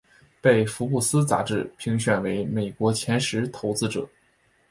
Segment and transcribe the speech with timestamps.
[0.41, 4.09] 被福布斯杂志评选为美国前十投资者。